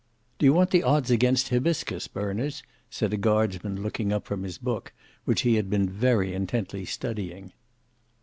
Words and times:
"Do 0.39 0.47
you 0.47 0.53
want 0.53 0.71
the 0.71 0.81
odds 0.81 1.11
against 1.11 1.49
Hybiscus, 1.49 2.07
Berners?" 2.07 2.63
said 2.89 3.13
a 3.13 3.17
guardsman 3.17 3.83
looking 3.83 4.11
up 4.11 4.25
from 4.25 4.41
his 4.41 4.57
book, 4.57 4.93
which 5.25 5.41
he 5.41 5.57
had 5.57 5.69
been 5.69 5.87
very 5.87 6.33
intently 6.33 6.85
studying. 6.85 7.53